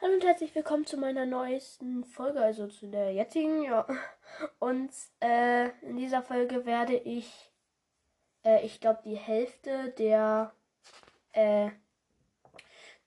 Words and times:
Hallo 0.00 0.14
und 0.14 0.24
herzlich 0.24 0.52
willkommen 0.56 0.84
zu 0.84 0.96
meiner 0.96 1.24
neuesten 1.24 2.04
Folge, 2.04 2.40
also 2.40 2.66
zu 2.66 2.88
der 2.88 3.12
jetzigen, 3.12 3.62
ja. 3.62 3.86
Und 4.58 4.90
äh, 5.20 5.68
in 5.82 5.96
dieser 5.96 6.20
Folge 6.20 6.66
werde 6.66 6.96
ich, 6.96 7.52
äh, 8.44 8.66
ich 8.66 8.80
glaube, 8.80 9.02
die 9.04 9.14
Hälfte 9.14 9.94
der, 9.96 10.52
äh, 11.30 11.70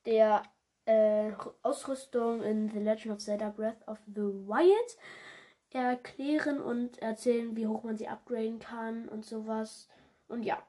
der 0.05 0.43
äh, 0.85 1.33
Ausrüstung 1.61 2.41
in 2.41 2.69
The 2.69 2.79
Legend 2.79 3.15
of 3.15 3.19
Zelda 3.19 3.49
Breath 3.49 3.85
of 3.85 3.99
the 4.07 4.21
Wild 4.21 4.97
erklären 5.71 6.61
und 6.61 6.99
erzählen, 6.99 7.57
wie 7.57 7.67
hoch 7.67 7.83
man 7.83 7.97
sie 7.97 8.07
upgraden 8.07 8.59
kann 8.59 9.09
und 9.09 9.25
sowas. 9.25 9.89
Und 10.29 10.43
ja. 10.43 10.65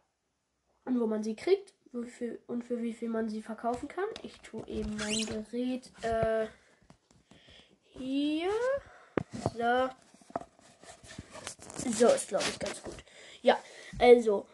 Und 0.85 0.99
wo 0.99 1.07
man 1.07 1.23
sie 1.23 1.37
kriegt 1.37 1.75
viel, 2.07 2.41
und 2.47 2.65
für 2.65 2.83
wie 2.83 2.93
viel 2.93 3.09
man 3.09 3.29
sie 3.29 3.43
verkaufen 3.43 3.89
kann. 3.89 4.09
Ich 4.23 4.41
tue 4.41 4.67
eben 4.67 4.97
mein 4.97 5.27
Gerät 5.27 5.91
äh, 6.03 6.47
hier. 7.85 8.51
So. 9.55 9.91
So 11.91 12.07
ist, 12.09 12.29
glaube 12.29 12.45
ich, 12.49 12.59
ganz 12.59 12.83
gut. 12.83 12.97
Ja, 13.43 13.59
also, 13.99 14.47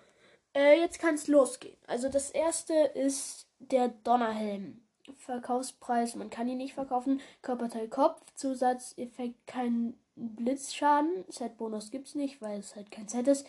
äh, 0.55 0.79
jetzt 0.79 0.99
kann 0.99 1.15
es 1.15 1.27
losgehen. 1.27 1.77
Also 1.87 2.09
das 2.09 2.31
erste 2.31 2.75
ist 2.75 3.47
der 3.59 3.89
Donnerhelm. 3.89 4.81
Verkaufspreis, 5.19 6.15
man 6.15 6.31
kann 6.31 6.49
ihn 6.49 6.59
nicht 6.59 6.75
verkaufen. 6.75 7.21
Körperteil 7.43 7.89
Kopf, 7.89 8.23
Zusatzeffekt 8.35 9.47
kein 9.47 9.99
Blitzschaden. 10.17 11.25
Set-Bonus 11.29 11.91
gibt 11.91 12.09
es 12.09 12.15
nicht, 12.15 12.41
weil 12.41 12.61
es 12.61 12.75
halt 12.75 12.91
kein 12.91 13.09
Set 13.09 13.29
ist. 13.29 13.47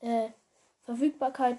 Äh, 0.00 0.28
Verfügbarkeit 0.84 1.58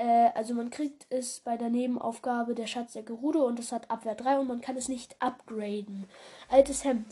äh, 0.00 0.30
also 0.34 0.54
man 0.54 0.70
kriegt 0.70 1.06
es 1.10 1.40
bei 1.40 1.58
der 1.58 1.68
Nebenaufgabe 1.68 2.54
der 2.54 2.66
Schatz 2.66 2.94
der 2.94 3.02
Gerudo 3.02 3.44
und 3.44 3.58
es 3.58 3.70
hat 3.70 3.90
Abwehr 3.90 4.14
3 4.14 4.38
und 4.38 4.48
man 4.48 4.62
kann 4.62 4.76
es 4.76 4.88
nicht 4.88 5.14
upgraden. 5.20 6.08
Altes 6.48 6.84
Hemd. 6.84 7.06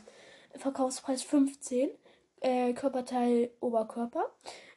Verkaufspreis 0.55 1.23
15. 1.23 1.91
Äh, 2.41 2.73
Körperteil 2.73 3.51
Oberkörper. 3.61 4.31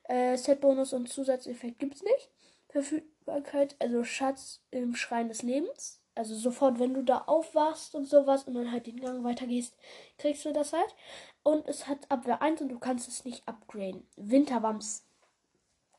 Äh, 0.03 0.35
Setbonus 0.35 0.91
und 0.91 1.07
Zusatzeffekt 1.07 1.79
gibt 1.79 1.95
es 1.95 2.03
nicht. 2.03 2.29
Verfügbarkeit, 2.67 3.75
also 3.79 4.03
Schatz 4.03 4.61
im 4.71 4.93
Schrein 4.95 5.29
des 5.29 5.41
Lebens. 5.41 6.01
Also 6.13 6.35
sofort, 6.35 6.79
wenn 6.79 6.93
du 6.93 7.03
da 7.03 7.23
aufwachst 7.27 7.95
und 7.95 8.09
sowas 8.09 8.43
und 8.43 8.55
dann 8.55 8.73
halt 8.73 8.87
den 8.87 8.99
Gang 8.99 9.23
weitergehst, 9.23 9.73
kriegst 10.17 10.43
du 10.43 10.51
das 10.51 10.73
halt. 10.73 10.95
Und 11.43 11.65
es 11.69 11.87
hat 11.87 12.11
Abwehr 12.11 12.41
1 12.41 12.61
und 12.61 12.69
du 12.69 12.79
kannst 12.79 13.07
es 13.07 13.23
nicht 13.23 13.47
upgraden. 13.47 14.05
Winterwams 14.17 15.05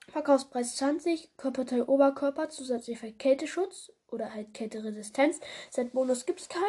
Verkaufspreis 0.08 0.76
20, 0.76 1.36
Körperteil 1.36 1.82
Oberkörper, 1.82 2.48
zusätzlicher 2.48 3.10
Kälteschutz 3.12 3.92
oder 4.10 4.34
halt 4.34 4.52
Kälteresistenz. 4.52 5.40
Seit 5.70 5.92
Bonus 5.92 6.26
gibt's 6.26 6.48
kein. 6.48 6.62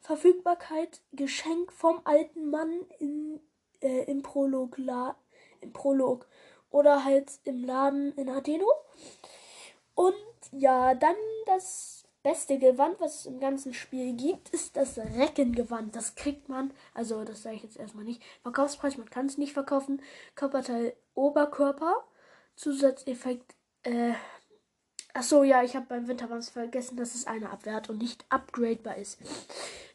Verfügbarkeit, 0.00 1.02
Geschenk 1.12 1.72
vom 1.72 2.00
alten 2.04 2.50
Mann 2.50 2.86
in, 2.98 3.40
äh, 3.80 4.04
im 4.04 4.22
Prolog, 4.22 4.78
La, 4.78 5.16
im 5.60 5.72
Prolog 5.72 6.26
oder 6.70 7.04
halt 7.04 7.32
im 7.44 7.64
Laden 7.64 8.12
in 8.16 8.28
Adeno. 8.28 8.66
Und 9.94 10.14
ja, 10.52 10.94
dann 10.94 11.16
das 11.46 12.04
beste 12.22 12.58
Gewand, 12.58 13.00
was 13.00 13.20
es 13.20 13.26
im 13.26 13.40
ganzen 13.40 13.72
Spiel 13.72 14.12
gibt, 14.14 14.48
ist 14.50 14.76
das 14.76 14.98
Reckengewand. 14.98 15.94
Das 15.94 16.14
kriegt 16.14 16.48
man, 16.48 16.72
also 16.94 17.24
das 17.24 17.42
sage 17.42 17.56
ich 17.56 17.62
jetzt 17.62 17.78
erstmal 17.78 18.04
nicht. 18.04 18.22
Verkaufspreis, 18.42 18.96
man 18.96 19.10
kann 19.10 19.26
es 19.26 19.38
nicht 19.38 19.52
verkaufen. 19.52 20.02
Körperteil 20.34 20.94
Oberkörper 21.14 22.04
Zusatzeffekt. 22.56 23.54
Äh, 23.82 24.14
Achso, 25.16 25.44
ja, 25.44 25.62
ich 25.62 25.74
habe 25.74 25.86
beim 25.88 26.08
Winterwams 26.08 26.50
vergessen, 26.50 26.98
dass 26.98 27.14
es 27.14 27.26
eine 27.26 27.48
Abwehr 27.48 27.72
hat 27.72 27.88
und 27.88 27.96
nicht 27.96 28.26
upgradebar 28.28 28.98
ist. 28.98 29.18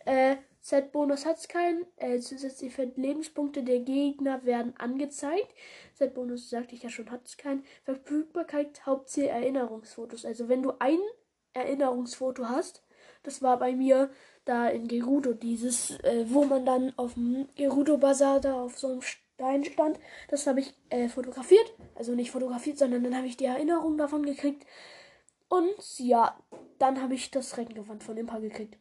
Äh, 0.06 0.38
Set-Bonus 0.62 1.28
hat 1.28 1.38
es 1.38 1.48
keinen. 1.48 1.86
Äh, 1.98 2.20
Zusatzeffekt 2.20 2.98
Lebenspunkte 2.98 3.62
der 3.62 3.82
Gegner 3.82 4.44
werden 4.46 4.74
angezeigt. 4.80 5.54
Set-Bonus 5.94 6.50
sagte 6.50 6.74
ich 6.74 6.82
ja 6.82 6.90
schon, 6.90 7.12
hat 7.12 7.28
es 7.28 7.38
keinen. 7.38 7.64
Verfügbarkeit 7.84 8.84
Hauptziel 8.88 9.26
Erinnerungsfotos. 9.26 10.26
Also 10.26 10.50
wenn 10.50 10.64
du 10.64 10.74
ein 10.80 10.98
Erinnerungsfoto 11.54 12.50
hast, 12.50 12.82
das 13.22 13.44
war 13.44 13.60
bei 13.60 13.74
mir 13.74 14.10
da 14.46 14.70
in 14.70 14.88
Gerudo 14.88 15.34
dieses, 15.34 16.00
äh, 16.00 16.26
wo 16.30 16.46
man 16.46 16.66
dann 16.66 16.94
auf 16.98 17.14
dem 17.14 17.48
Gerudo 17.56 17.98
Bazar 17.98 18.40
da 18.40 18.60
auf 18.60 18.80
so 18.80 18.88
einem 18.88 19.02
dahin 19.42 19.66
stand. 19.66 20.00
Das 20.30 20.48
habe 20.48 20.62
ich 20.62 20.74
äh, 20.90 21.10
fotografiert. 21.10 21.74
Also 21.96 22.14
nicht 22.14 22.32
fotografiert, 22.32 22.78
sondern 22.78 23.04
dann 23.04 23.16
habe 23.16 23.28
ich 23.28 23.38
die 23.38 23.46
Erinnerung 23.46 23.98
davon 23.98 24.26
gekriegt. 24.26 24.66
Und 25.50 26.00
ja, 26.00 26.38
dann 26.80 27.02
habe 27.02 27.14
ich 27.14 27.32
das 27.32 27.58
Reckengewand 27.58 28.04
von 28.04 28.18
Impa 28.18 28.40
gekriegt. 28.40 28.78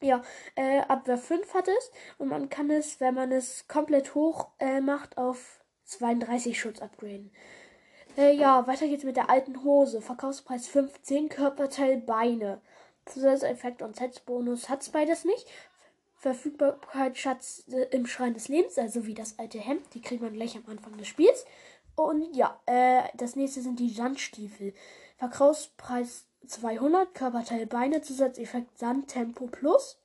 Ja, 0.00 0.22
äh, 0.54 0.80
Abwehr 0.82 1.18
5 1.18 1.52
hat 1.54 1.66
es. 1.66 1.90
Und 2.18 2.28
man 2.28 2.48
kann 2.48 2.70
es, 2.70 3.00
wenn 3.00 3.14
man 3.14 3.32
es 3.32 3.66
komplett 3.66 4.14
hoch 4.14 4.48
äh, 4.60 4.80
macht, 4.80 5.18
auf 5.18 5.60
32 5.84 6.60
Schutz 6.60 6.80
upgraden. 6.80 7.32
Äh, 8.16 8.34
ja, 8.34 8.66
weiter 8.66 8.86
geht's 8.86 9.04
mit 9.04 9.16
der 9.16 9.30
alten 9.30 9.64
Hose. 9.64 10.00
Verkaufspreis 10.00 10.68
15, 10.68 11.28
Körperteil 11.28 11.98
Beine. 11.98 12.60
Zusatzeffekt 13.06 13.82
und 13.82 13.96
Setzbonus 13.96 14.68
hat's 14.68 14.90
beides 14.90 15.24
nicht. 15.24 15.46
Verfügbarkeit 16.18 17.16
Schatz 17.16 17.64
äh, 17.70 17.86
im 17.96 18.06
Schrein 18.06 18.34
des 18.34 18.48
Lebens, 18.48 18.78
also 18.78 19.06
wie 19.06 19.14
das 19.14 19.38
alte 19.38 19.58
Hemd. 19.58 19.82
Die 19.94 20.00
kriegt 20.00 20.22
man 20.22 20.32
gleich 20.32 20.56
am 20.56 20.64
Anfang 20.68 20.96
des 20.96 21.08
Spiels. 21.08 21.44
Und 21.94 22.34
ja, 22.36 22.60
äh, 22.66 23.02
das 23.16 23.36
nächste 23.36 23.62
sind 23.62 23.78
die 23.78 23.90
Sandstiefel. 23.90 24.74
Verkaufspreis 25.16 26.26
200, 26.46 27.14
Körperteil 27.14 27.66
Beine, 27.66 28.02
Zusatzeffekt 28.02 28.78
Sandtempo 28.78 29.46
Plus. 29.46 29.98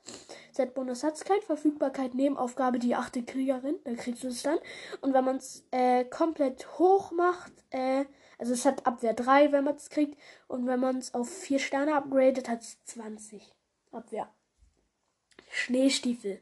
Set-Bonus 0.51 1.01
Satzkeit, 1.01 1.43
Verfügbarkeit 1.43 2.13
Nebenaufgabe 2.13 2.79
die 2.79 2.95
achte 2.95 3.23
Kriegerin, 3.23 3.75
da 3.83 3.93
kriegst 3.95 4.23
du 4.23 4.27
es 4.27 4.43
dann. 4.43 4.59
Und 5.01 5.13
wenn 5.13 5.25
man 5.25 5.37
es 5.37 5.65
äh, 5.71 6.03
komplett 6.05 6.77
hoch 6.77 7.11
macht, 7.11 7.53
äh, 7.71 8.05
also 8.37 8.53
es 8.53 8.65
hat 8.65 8.85
Abwehr 8.85 9.13
3, 9.13 9.51
wenn 9.51 9.63
man 9.63 9.75
es 9.75 9.89
kriegt. 9.89 10.19
Und 10.47 10.67
wenn 10.67 10.79
man 10.79 10.97
es 10.97 11.13
auf 11.13 11.29
4 11.29 11.59
Sterne 11.59 11.95
upgradet, 11.95 12.49
hat 12.49 12.61
es 12.61 12.83
20 12.85 13.51
Abwehr. 13.91 14.29
Schneestiefel. 15.53 16.39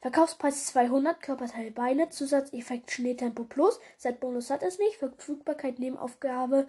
Verkaufspreis 0.00 0.66
200, 0.66 1.20
Körperteil 1.20 1.70
Beine, 1.70 2.08
Zusatzeffekt 2.08 2.90
Schneetempo 2.90 3.44
Plus. 3.44 3.78
Seit 3.98 4.18
Bonus 4.18 4.50
hat 4.50 4.62
es 4.62 4.78
nicht. 4.78 4.96
Verfügbarkeit 4.96 5.78
Nebenaufgabe 5.78 6.66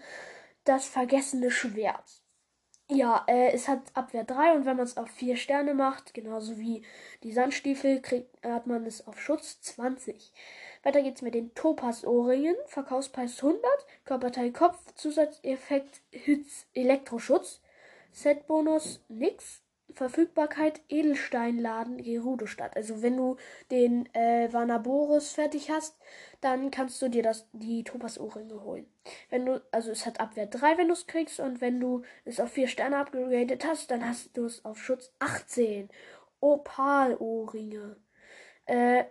das 0.65 0.85
vergessene 0.85 1.49
Schwert. 1.49 2.21
Ja, 2.89 3.23
äh, 3.27 3.51
es 3.53 3.69
hat 3.69 3.79
Abwehr 3.93 4.25
3 4.25 4.53
und 4.53 4.65
wenn 4.65 4.75
man 4.75 4.85
es 4.85 4.97
auf 4.97 5.09
4 5.11 5.37
Sterne 5.37 5.73
macht, 5.73 6.13
genauso 6.13 6.59
wie 6.59 6.83
die 7.23 7.31
Sandstiefel, 7.31 8.01
kriegt, 8.01 8.45
hat 8.45 8.67
man 8.67 8.85
es 8.85 9.07
auf 9.07 9.19
Schutz 9.19 9.61
20. 9.61 10.33
Weiter 10.83 11.01
geht's 11.01 11.21
mit 11.21 11.33
den 11.33 11.53
Topaz-Ohrringen. 11.55 12.55
Verkaufspreis 12.65 13.41
100, 13.41 13.63
Körperteil 14.03 14.51
Kopf, 14.51 14.77
Zusatzeffekt 14.95 16.01
Hitz 16.11 16.67
Elektroschutz. 16.73 17.61
Set-Bonus 18.11 19.01
nix. 19.07 19.61
Verfügbarkeit 19.93 20.81
Edelsteinladen 20.89 21.97
Gerudo-Stadt. 21.97 22.75
Also 22.75 23.01
wenn 23.01 23.17
du 23.17 23.37
den 23.69 24.13
äh, 24.13 24.51
Vanaboris 24.51 25.31
fertig 25.31 25.69
hast, 25.69 25.97
dann 26.41 26.71
kannst 26.71 27.01
du 27.01 27.09
dir 27.09 27.23
das, 27.23 27.47
die 27.53 27.83
Topaz-Ohrringe 27.83 28.63
holen. 28.63 28.85
Wenn 29.29 29.45
du, 29.45 29.61
also 29.71 29.91
es 29.91 30.05
hat 30.05 30.19
Abwehr 30.19 30.47
3, 30.47 30.77
wenn 30.77 30.87
du 30.87 30.93
es 30.93 31.07
kriegst, 31.07 31.39
und 31.39 31.61
wenn 31.61 31.79
du 31.79 32.03
es 32.25 32.39
auf 32.39 32.51
4 32.51 32.67
Sterne 32.67 32.97
abgegradet 32.97 33.65
hast, 33.65 33.91
dann 33.91 34.07
hast 34.07 34.35
du 34.37 34.45
es 34.45 34.63
auf 34.65 34.81
Schutz 34.81 35.11
18. 35.19 35.89
Opal-Ohrringe. 36.39 37.97
Äh, 38.65 39.05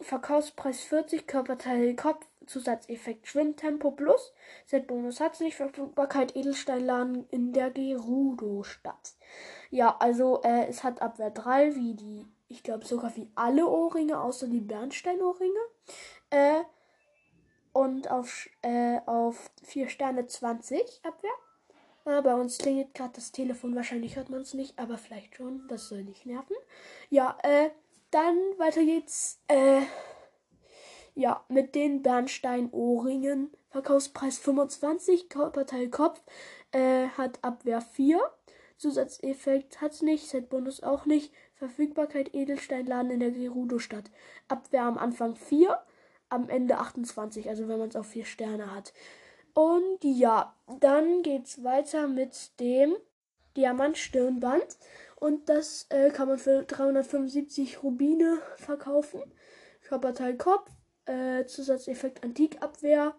Verkaufspreis 0.00 0.82
40, 0.84 1.26
Körperteil 1.26 1.94
Kopf, 1.94 2.26
Zusatzeffekt 2.50 3.28
Schwimmtempo 3.28 3.92
plus. 3.92 4.32
Set-Bonus 4.66 5.20
hat 5.20 5.40
nicht, 5.40 5.56
Verfügbarkeit 5.56 6.36
Edelsteinladen 6.36 7.26
in 7.30 7.52
der 7.52 7.70
Gerudo-Stadt. 7.70 9.14
Ja, 9.70 9.96
also 10.00 10.42
äh, 10.42 10.66
es 10.66 10.82
hat 10.82 11.00
Abwehr 11.00 11.30
3, 11.30 11.76
wie 11.76 11.94
die, 11.94 12.26
ich 12.48 12.62
glaube 12.62 12.84
sogar 12.84 13.14
wie 13.16 13.30
alle 13.36 13.66
Ohrringe, 13.66 14.20
außer 14.20 14.48
die 14.48 14.60
Bernstein-Ohrringe. 14.60 15.60
Äh, 16.30 16.62
und 17.72 18.10
auf, 18.10 18.48
äh, 18.62 18.98
auf 19.06 19.50
4 19.62 19.88
Sterne 19.88 20.26
20 20.26 20.82
Abwehr. 21.04 21.30
Äh, 22.04 22.22
bei 22.22 22.34
uns 22.34 22.58
klingelt 22.58 22.94
gerade 22.94 23.12
das 23.14 23.30
Telefon, 23.30 23.76
wahrscheinlich 23.76 24.16
hört 24.16 24.28
man 24.28 24.40
es 24.40 24.54
nicht, 24.54 24.76
aber 24.78 24.98
vielleicht 24.98 25.36
schon, 25.36 25.68
das 25.68 25.88
soll 25.88 26.02
nicht 26.02 26.26
nerven. 26.26 26.56
Ja, 27.10 27.38
äh, 27.44 27.70
dann 28.10 28.36
weiter 28.58 28.84
geht's, 28.84 29.40
äh, 29.46 29.82
ja, 31.20 31.44
mit 31.48 31.74
den 31.74 32.02
Bernstein-Ohrringen. 32.02 33.50
Verkaufspreis 33.68 34.38
25, 34.38 35.28
Körperteil 35.28 35.88
Kopf, 35.90 36.20
äh, 36.72 37.08
hat 37.08 37.38
Abwehr 37.42 37.80
4. 37.80 38.18
Zusatzeffekt 38.78 39.80
hat's 39.82 40.00
nicht, 40.00 40.26
Set-Bonus 40.26 40.82
auch 40.82 41.04
nicht. 41.04 41.32
Verfügbarkeit 41.54 42.34
Edelsteinladen 42.34 43.10
in 43.10 43.20
der 43.20 43.30
Gerudo-Stadt. 43.32 44.10
Abwehr 44.48 44.84
am 44.84 44.96
Anfang 44.96 45.36
4, 45.36 45.78
am 46.30 46.48
Ende 46.48 46.78
28, 46.78 47.50
also 47.50 47.68
wenn 47.68 47.78
man 47.78 47.90
es 47.90 47.96
auf 47.96 48.06
4 48.06 48.24
Sterne 48.24 48.74
hat. 48.74 48.94
Und 49.52 49.98
ja, 50.02 50.56
dann 50.80 51.22
geht's 51.22 51.62
weiter 51.62 52.08
mit 52.08 52.58
dem 52.60 52.96
Diamantstirnband. 53.58 54.78
Und 55.16 55.50
das 55.50 55.86
äh, 55.90 56.10
kann 56.10 56.28
man 56.28 56.38
für 56.38 56.62
375 56.62 57.82
Rubine 57.82 58.38
verkaufen. 58.56 59.20
Körperteil 59.82 60.38
Kopf, 60.38 60.70
äh, 61.06 61.44
Zusatzeffekt 61.46 62.22
Antikabwehr, 62.24 63.14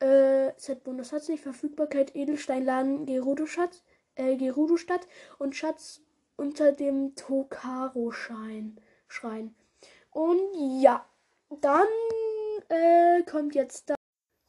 äh, 0.00 0.52
Set-Bonus 0.56 1.12
hat 1.12 1.28
nicht, 1.28 1.42
Verfügbarkeit 1.42 2.14
Edelsteinladen 2.16 3.06
Gerudo-Schatz, 3.06 3.82
äh, 4.16 4.36
Gerudo-Stadt 4.36 5.06
und 5.38 5.54
Schatz 5.54 6.00
unter 6.36 6.72
dem 6.72 7.14
Tokaro-Schein. 7.14 8.78
Schrein. 9.06 9.54
Und 10.10 10.40
ja, 10.80 11.06
dann 11.60 11.86
äh, 12.68 13.22
kommt 13.22 13.54
jetzt 13.54 13.90
das 13.90 13.96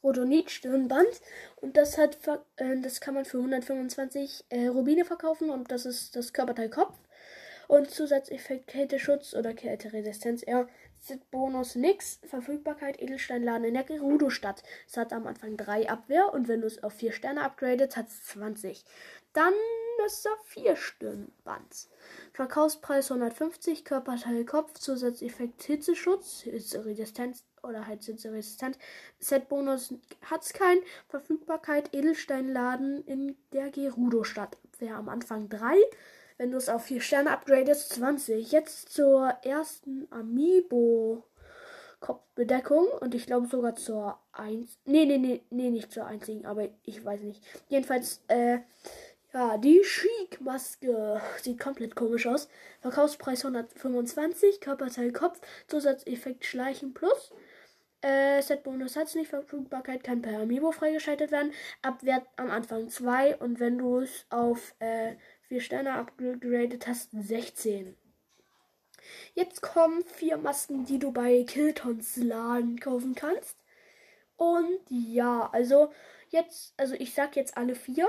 Rodonit-Stirnband 0.04 1.22
und 1.58 1.78
das 1.78 1.98
hat 1.98 2.18
äh, 2.58 2.80
das 2.82 3.00
kann 3.00 3.14
man 3.14 3.26
für 3.26 3.38
125 3.38 4.46
äh, 4.50 4.68
Rubine 4.68 5.06
verkaufen 5.06 5.50
und 5.50 5.72
das 5.72 5.86
ist 5.86 6.16
das 6.16 6.34
Körperteil 6.34 6.70
Kopf 6.70 6.98
und 7.68 7.90
Zusatzeffekt 7.90 8.68
Kälteschutz 8.68 9.34
oder 9.34 9.54
Kälteresistenz 9.54 10.44
eher 10.46 10.68
Bonus 11.32 11.76
nix. 11.76 12.20
Verfügbarkeit 12.24 13.02
Edelsteinladen 13.02 13.66
in 13.66 13.74
der 13.74 13.84
Gerudo-Stadt. 13.84 14.64
Es 14.88 14.96
hat 14.96 15.12
am 15.12 15.28
Anfang 15.28 15.58
3 15.58 15.90
Abwehr 15.90 16.34
und 16.34 16.48
wenn 16.48 16.62
du 16.62 16.68
es 16.68 16.82
auf 16.82 16.94
4 16.94 17.12
Sterne 17.12 17.44
upgradet, 17.44 17.98
hat 17.98 18.08
es 18.08 18.24
20. 18.24 18.86
Dann 19.34 19.54
das 19.98 20.24
Saphir-Stirnband. 20.24 21.90
Verkaufspreis 22.34 23.12
150, 23.12 23.86
Körperteil 23.86 24.46
Kopf, 24.46 24.74
Zusatzeffekt 24.80 25.64
Hitzeschutz, 25.64 26.42
Hitzeresistenz 26.42 27.44
oder 27.62 27.86
halt 27.86 28.04
Hitzeresistent. 28.04 28.78
Set-Bonus 29.20 29.94
hat 30.22 30.44
es 30.44 30.54
kein. 30.54 30.78
Verfügbarkeit 31.10 31.94
Edelsteinladen 31.94 33.06
in 33.06 33.38
der 33.52 33.70
Gerudo-Stadt. 33.72 34.58
Wäre 34.80 34.96
am 34.96 35.10
Anfang 35.10 35.50
3. 35.50 35.76
Wenn 36.38 36.52
du 36.52 36.58
es 36.58 36.70
auf 36.70 36.86
4 36.86 37.02
Sterne 37.02 37.32
upgradest, 37.32 37.94
20. 37.94 38.52
Jetzt 38.52 38.90
zur 38.90 39.30
ersten 39.44 40.08
Amiibo. 40.12 41.24
Kopfbedeckung 42.04 42.86
und 43.00 43.16
ich 43.16 43.26
glaube 43.26 43.48
sogar 43.48 43.76
zur 43.76 44.20
1. 44.34 44.78
Nee, 44.84 45.06
nee, 45.06 45.18
nee, 45.18 45.42
nee, 45.50 45.70
nicht 45.70 45.92
zur 45.92 46.06
einzigen, 46.06 46.46
aber 46.46 46.68
ich 46.84 47.04
weiß 47.04 47.22
nicht. 47.22 47.42
Jedenfalls, 47.70 48.22
äh, 48.28 48.60
ja, 49.34 49.58
die 49.58 49.82
Chic-Maske 49.82 51.22
sieht 51.42 51.60
komplett 51.60 51.96
komisch 51.96 52.28
aus. 52.28 52.50
Verkaufspreis 52.82 53.46
125, 53.46 54.60
Körperteil 54.60 55.14
Kopf, 55.14 55.40
Zusatzeffekt 55.68 56.44
Schleichen 56.44 56.94
Plus. 56.94 57.32
Äh, 58.02 58.42
Set-Bonus 58.42 58.98
hat 58.98 59.16
nicht, 59.16 59.30
Verfügbarkeit 59.30 60.04
kann 60.04 60.22
per 60.22 60.42
Amiibo 60.42 60.74
freigeschaltet 60.74 61.32
werden. 61.32 61.54
Abwert 61.82 62.28
am 62.36 62.52
Anfang 62.52 62.90
2 62.90 63.38
und 63.38 63.62
wenn 63.62 63.78
du 63.78 64.00
es 64.00 64.26
auf 64.30 64.76
äh, 64.80 65.14
4 65.54 65.62
Sterne 65.62 65.94
upgradet 66.00 66.88
hast, 66.88 67.12
16. 67.12 67.96
Jetzt 69.36 69.62
kommen 69.62 70.04
vier 70.04 70.38
Masken, 70.38 70.86
die 70.86 70.98
du 70.98 71.12
bei 71.12 71.44
Kiltons 71.44 72.16
Laden 72.18 72.80
kaufen 72.80 73.14
kannst. 73.14 73.56
Und 74.36 74.80
ja, 74.90 75.48
also 75.54 75.94
jetzt, 76.30 76.74
also 76.76 76.96
ich 76.96 77.14
sag 77.14 77.36
jetzt 77.36 77.56
alle 77.56 77.76
vier. 77.76 78.08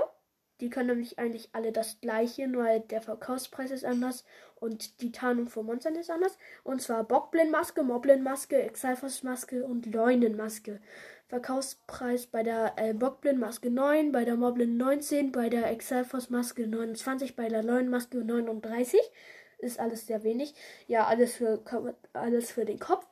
Die 0.61 0.71
können 0.71 0.89
nämlich 0.89 1.19
eigentlich 1.19 1.49
alle 1.53 1.73
das 1.73 2.01
gleiche, 2.01 2.47
nur 2.47 2.65
halt 2.65 2.91
der 2.91 3.03
Verkaufspreis 3.03 3.71
ist 3.71 3.85
anders 3.85 4.25
und 4.57 5.01
die 5.03 5.13
Tarnung 5.13 5.49
von 5.49 5.67
Monstern 5.67 5.97
ist 5.97 6.11
anders. 6.11 6.39
Und 6.63 6.81
zwar 6.81 7.05
Bockblindmaske, 7.05 7.83
Moblin-Maske, 7.83 8.63
Exalfos-Maske 8.63 9.65
und 9.65 9.93
Leunenmaske. 9.93 10.81
Verkaufspreis 11.29 12.27
bei 12.27 12.43
der 12.43 12.75
äh, 12.77 12.95
Bockblindmaske 12.95 13.71
9, 13.71 14.13
bei 14.13 14.25
der 14.25 14.37
Moblin 14.37 14.77
19, 14.77 15.33
bei 15.33 15.49
der 15.49 15.71
Exalfos-Maske 15.71 16.67
29, 16.69 17.35
bei 17.35 17.49
der 17.49 17.63
Leunenmaske 17.63 18.19
39 18.19 19.01
ist 19.59 19.81
alles 19.81 20.07
sehr 20.07 20.23
wenig. 20.23 20.55
Ja, 20.87 21.07
alles 21.07 21.35
für, 21.35 21.61
alles 22.13 22.51
für 22.51 22.65
den 22.65 22.79
Kopf. 22.79 23.07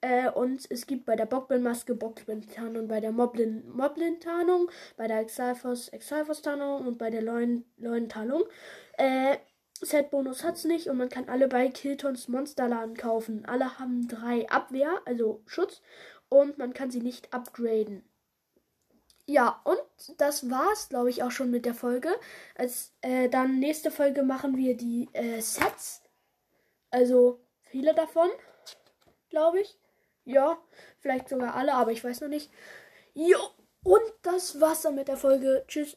Äh, 0.00 0.30
und 0.30 0.70
es 0.70 0.86
gibt 0.86 1.06
bei 1.06 1.16
der 1.16 1.26
Bockblin-Maske 1.26 1.94
Bockblin-Tarnung, 1.94 2.88
bei 2.88 3.00
der 3.00 3.12
Moblin 3.12 3.68
Moblin-Tarnung, 3.68 4.70
bei 4.96 5.08
der 5.08 5.20
Exalfos 5.20 5.88
Exalfos-Tarnung 5.88 6.86
und 6.86 6.98
bei 6.98 7.10
der 7.10 7.22
Leuen-Tarnung. 7.22 8.44
Äh, 8.98 9.38
Set-Bonus 9.80 10.44
hat's 10.44 10.64
nicht 10.64 10.88
und 10.88 10.96
man 10.96 11.08
kann 11.08 11.28
alle 11.28 11.48
bei 11.48 11.68
Kiltons 11.68 12.28
Monsterladen 12.28 12.96
kaufen. 12.96 13.44
Alle 13.46 13.78
haben 13.78 14.08
drei 14.08 14.48
Abwehr, 14.48 15.00
also 15.04 15.42
Schutz, 15.46 15.82
und 16.28 16.58
man 16.58 16.72
kann 16.72 16.90
sie 16.90 17.00
nicht 17.00 17.32
upgraden. 17.34 18.02
Ja, 19.26 19.60
und 19.64 19.80
das 20.18 20.50
war's, 20.50 20.88
glaube 20.88 21.10
ich, 21.10 21.22
auch 21.22 21.32
schon 21.32 21.50
mit 21.50 21.64
der 21.64 21.74
Folge. 21.74 22.10
Als 22.54 22.92
äh, 23.00 23.28
dann 23.28 23.58
nächste 23.58 23.90
Folge 23.90 24.22
machen 24.22 24.56
wir 24.56 24.76
die 24.76 25.08
äh, 25.12 25.40
Sets. 25.40 26.02
Also 26.90 27.40
viele 27.64 27.92
davon, 27.92 28.28
glaube 29.28 29.60
ich. 29.60 29.78
Ja, 30.26 30.58
vielleicht 30.98 31.28
sogar 31.30 31.54
alle, 31.54 31.72
aber 31.74 31.90
ich 31.92 32.04
weiß 32.04 32.20
noch 32.20 32.28
nicht. 32.28 32.50
Jo, 33.14 33.38
und 33.84 34.02
das 34.22 34.60
war's 34.60 34.82
dann 34.82 34.94
mit 34.96 35.08
der 35.08 35.16
Folge. 35.16 35.64
Tschüss. 35.68 35.96